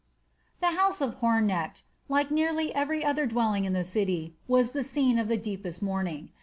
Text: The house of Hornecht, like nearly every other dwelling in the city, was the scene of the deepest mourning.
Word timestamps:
The 0.61 0.71
house 0.71 0.99
of 0.99 1.17
Hornecht, 1.21 1.83
like 2.09 2.31
nearly 2.31 2.73
every 2.73 3.05
other 3.05 3.27
dwelling 3.27 3.65
in 3.65 3.73
the 3.73 3.83
city, 3.83 4.35
was 4.47 4.71
the 4.71 4.83
scene 4.83 5.19
of 5.19 5.27
the 5.27 5.37
deepest 5.37 5.83
mourning. 5.83 6.29